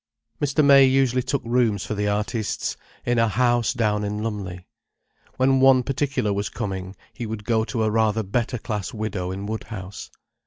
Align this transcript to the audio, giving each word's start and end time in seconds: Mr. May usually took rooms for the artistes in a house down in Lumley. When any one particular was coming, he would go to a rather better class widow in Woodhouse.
Mr. 0.41 0.65
May 0.65 0.83
usually 0.85 1.21
took 1.21 1.43
rooms 1.45 1.85
for 1.85 1.93
the 1.93 2.07
artistes 2.09 2.75
in 3.05 3.19
a 3.19 3.27
house 3.27 3.71
down 3.71 4.03
in 4.03 4.23
Lumley. 4.23 4.65
When 5.37 5.51
any 5.51 5.59
one 5.59 5.83
particular 5.83 6.33
was 6.33 6.49
coming, 6.49 6.95
he 7.13 7.27
would 7.27 7.43
go 7.45 7.63
to 7.65 7.83
a 7.83 7.91
rather 7.91 8.23
better 8.23 8.57
class 8.57 8.95
widow 8.95 9.29
in 9.29 9.45
Woodhouse. 9.45 10.09